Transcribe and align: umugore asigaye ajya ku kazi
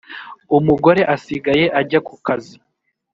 umugore 0.57 1.01
asigaye 1.15 1.65
ajya 1.79 1.99
ku 2.07 2.13
kazi 2.25 2.55